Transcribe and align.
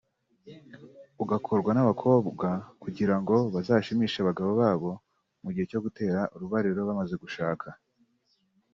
ugakorwa 1.23 1.69
n’abakobwa 1.73 2.47
kugira 2.83 3.15
ngo 3.21 3.35
bazashimishe 3.53 4.17
abagabo 4.19 4.51
babo 4.61 4.91
mu 5.43 5.49
gihe 5.53 5.65
cyo 5.71 5.79
gutera 5.85 6.19
urubariro 6.35 6.79
bamaze 6.89 7.15
gushaka 7.23 7.67